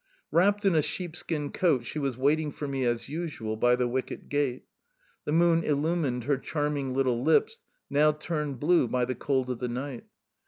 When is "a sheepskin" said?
0.73-1.51